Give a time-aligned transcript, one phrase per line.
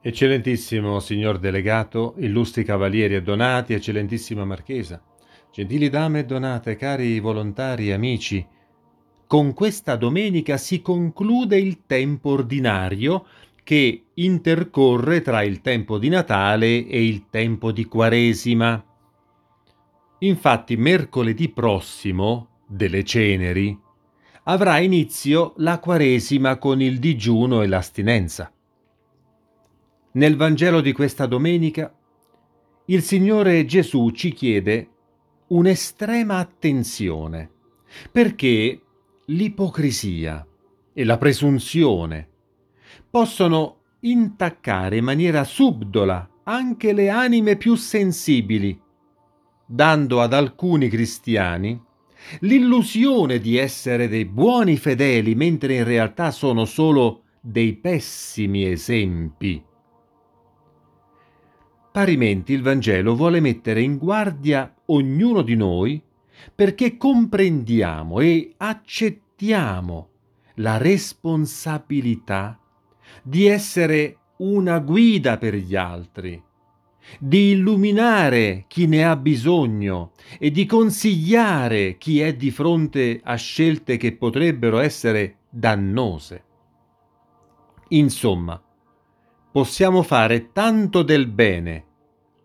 [0.00, 5.02] Eccellentissimo signor delegato, illustri cavalieri e donati, eccellentissima marchesa,
[5.52, 8.46] gentili dame e donate, cari volontari e amici,
[9.26, 13.26] con questa domenica si conclude il tempo ordinario
[13.64, 18.82] che intercorre tra il tempo di Natale e il tempo di Quaresima.
[20.20, 23.76] Infatti mercoledì prossimo, delle ceneri,
[24.44, 28.52] avrà inizio la Quaresima con il digiuno e l'astinenza.
[30.18, 31.96] Nel Vangelo di questa domenica
[32.86, 34.88] il Signore Gesù ci chiede
[35.46, 37.48] un'estrema attenzione
[38.10, 38.82] perché
[39.26, 40.44] l'ipocrisia
[40.92, 42.28] e la presunzione
[43.08, 48.76] possono intaccare in maniera subdola anche le anime più sensibili,
[49.66, 51.80] dando ad alcuni cristiani
[52.40, 59.66] l'illusione di essere dei buoni fedeli mentre in realtà sono solo dei pessimi esempi
[61.98, 66.00] Parimenti il Vangelo vuole mettere in guardia ognuno di noi
[66.54, 70.08] perché comprendiamo e accettiamo
[70.58, 72.56] la responsabilità
[73.20, 76.40] di essere una guida per gli altri,
[77.18, 83.96] di illuminare chi ne ha bisogno e di consigliare chi è di fronte a scelte
[83.96, 86.44] che potrebbero essere dannose.
[87.88, 88.62] Insomma,
[89.50, 91.86] possiamo fare tanto del bene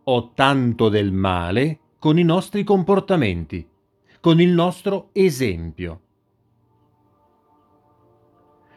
[0.05, 3.65] o tanto del male con i nostri comportamenti,
[4.19, 6.01] con il nostro esempio.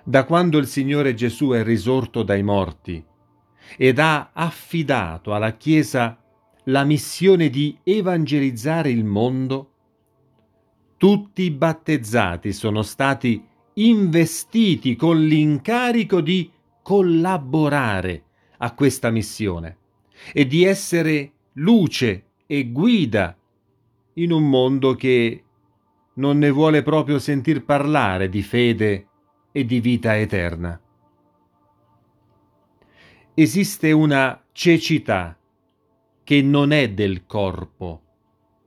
[0.04, 3.04] Da quando il Signore Gesù è risorto dai morti
[3.76, 6.22] ed ha affidato alla Chiesa
[6.64, 9.72] la missione di evangelizzare il mondo,
[10.96, 16.50] tutti i battezzati sono stati investiti con l'incarico di
[16.82, 18.24] collaborare
[18.58, 19.78] a questa missione
[20.32, 23.36] e di essere luce e guida
[24.14, 25.44] in un mondo che
[26.14, 29.08] non ne vuole proprio sentir parlare di fede
[29.52, 30.80] e di vita eterna.
[33.34, 35.38] Esiste una cecità
[36.24, 38.02] che non è del corpo,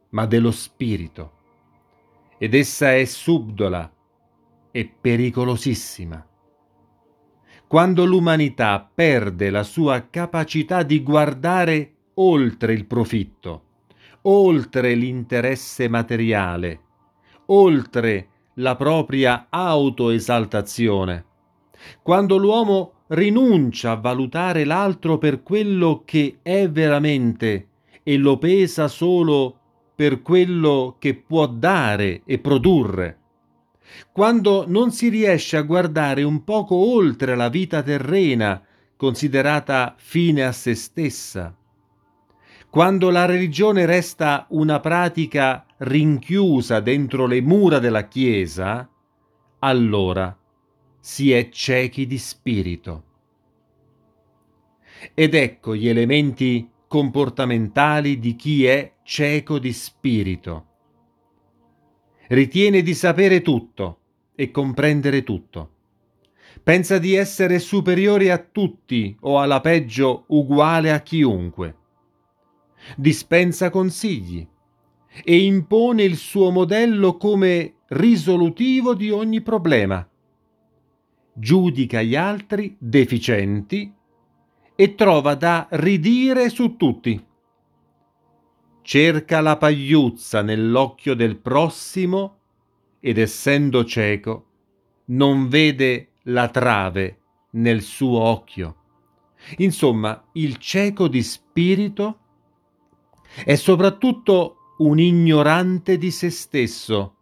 [0.10, 1.34] ma dello spirito,
[2.38, 3.92] ed essa è subdola
[4.72, 6.29] e pericolosissima
[7.70, 13.64] quando l'umanità perde la sua capacità di guardare oltre il profitto,
[14.24, 16.82] oltre l'interesse materiale,
[17.46, 21.26] oltre la propria autoesaltazione,
[22.02, 27.68] quando l'uomo rinuncia a valutare l'altro per quello che è veramente
[28.02, 29.60] e lo pesa solo
[29.94, 33.19] per quello che può dare e produrre,
[34.12, 38.62] quando non si riesce a guardare un poco oltre la vita terrena,
[38.96, 41.56] considerata fine a se stessa,
[42.70, 48.88] quando la religione resta una pratica rinchiusa dentro le mura della Chiesa,
[49.60, 50.38] allora
[51.00, 53.04] si è ciechi di spirito.
[55.14, 60.69] Ed ecco gli elementi comportamentali di chi è cieco di spirito
[62.30, 64.00] ritiene di sapere tutto
[64.36, 65.72] e comprendere tutto.
[66.62, 71.76] Pensa di essere superiore a tutti o alla peggio uguale a chiunque.
[72.96, 74.46] Dispensa consigli
[75.24, 80.08] e impone il suo modello come risolutivo di ogni problema.
[81.34, 83.92] Giudica gli altri deficienti
[84.76, 87.26] e trova da ridire su tutti
[88.90, 92.38] cerca la pagliuzza nell'occhio del prossimo
[93.00, 94.46] ed essendo cieco
[95.10, 97.20] non vede la trave
[97.52, 98.76] nel suo occhio.
[99.58, 102.18] Insomma, il cieco di spirito
[103.46, 107.16] è soprattutto un ignorante di se stesso,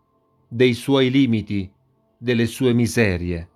[0.48, 1.70] dei suoi limiti,
[2.18, 3.50] delle sue miserie.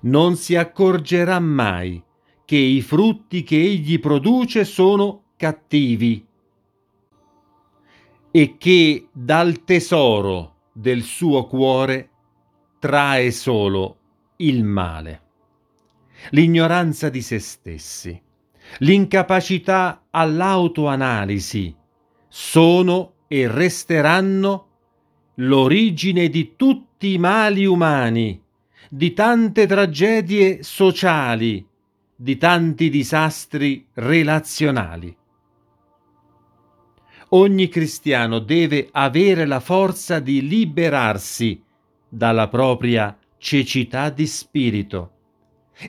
[0.00, 2.02] Non si accorgerà mai
[2.44, 6.30] che i frutti che egli produce sono cattivi
[8.32, 12.08] e che dal tesoro del suo cuore
[12.78, 13.98] trae solo
[14.36, 15.20] il male.
[16.30, 18.20] L'ignoranza di se stessi,
[18.78, 21.76] l'incapacità all'autoanalisi
[22.28, 24.68] sono e resteranno
[25.36, 28.42] l'origine di tutti i mali umani,
[28.88, 31.66] di tante tragedie sociali,
[32.14, 35.14] di tanti disastri relazionali.
[37.34, 41.62] Ogni cristiano deve avere la forza di liberarsi
[42.06, 45.12] dalla propria cecità di spirito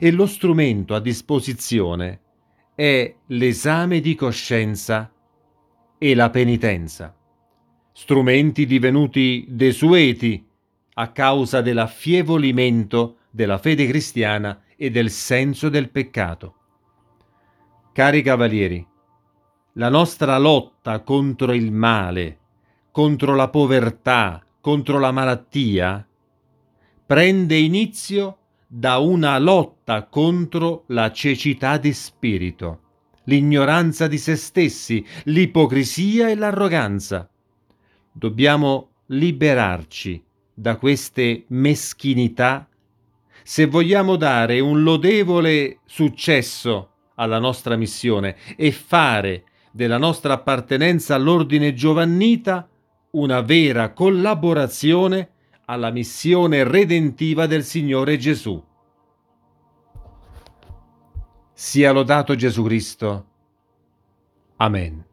[0.00, 2.20] e lo strumento a disposizione
[2.74, 5.12] è l'esame di coscienza
[5.98, 7.14] e la penitenza,
[7.92, 10.42] strumenti divenuti desueti
[10.94, 16.54] a causa dell'affievolimento della fede cristiana e del senso del peccato.
[17.92, 18.84] Cari cavalieri,
[19.76, 22.38] la nostra lotta contro il male,
[22.92, 26.06] contro la povertà, contro la malattia,
[27.04, 28.38] prende inizio
[28.68, 32.80] da una lotta contro la cecità di spirito,
[33.24, 37.28] l'ignoranza di se stessi, l'ipocrisia e l'arroganza.
[38.12, 40.22] Dobbiamo liberarci
[40.54, 42.68] da queste meschinità
[43.42, 49.44] se vogliamo dare un lodevole successo alla nostra missione e fare
[49.74, 52.68] della nostra appartenenza all'ordine giovannita
[53.10, 55.30] una vera collaborazione
[55.64, 58.62] alla missione redentiva del Signore Gesù.
[61.52, 63.26] Sia lodato Gesù Cristo.
[64.58, 65.04] Amen.